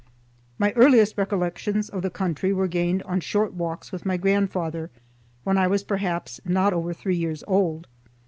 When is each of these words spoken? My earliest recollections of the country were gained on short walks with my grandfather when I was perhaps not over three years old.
My 0.57 0.73
earliest 0.75 1.15
recollections 1.15 1.87
of 1.87 2.01
the 2.01 2.09
country 2.09 2.51
were 2.53 2.67
gained 2.67 3.03
on 3.03 3.19
short 3.19 3.53
walks 3.53 3.91
with 3.91 4.03
my 4.03 4.17
grandfather 4.17 4.89
when 5.43 5.59
I 5.59 5.67
was 5.67 5.83
perhaps 5.83 6.41
not 6.43 6.73
over 6.73 6.91
three 6.91 7.17
years 7.17 7.43
old. 7.47 7.85